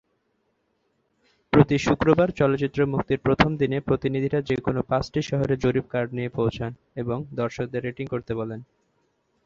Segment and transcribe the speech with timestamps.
[1.53, 6.71] প্রতি শুক্রবার চলচ্চিত্র মুক্তির প্রথম দিনে প্রতিনিধিরা যে কোন পাঁচটি শহরে জরিপ কার্ড নিয়ে পৌঁছান
[6.95, 8.59] এবং দর্শকদের রেটিং করতে বলেন।